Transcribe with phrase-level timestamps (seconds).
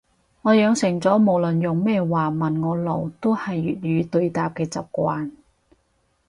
[0.41, 5.29] 我養成咗無論用咩話問我路都係粵語對答嘅習慣